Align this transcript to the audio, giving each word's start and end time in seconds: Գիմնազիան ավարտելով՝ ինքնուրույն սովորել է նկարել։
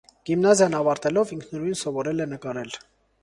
Գիմնազիան 0.27 0.75
ավարտելով՝ 0.77 1.33
ինքնուրույն 1.37 1.77
սովորել 1.83 2.23
է 2.25 2.29
նկարել։ 2.35 2.73